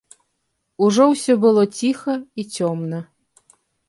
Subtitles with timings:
[0.85, 3.03] Ужо ўсё было ціха і цёмна.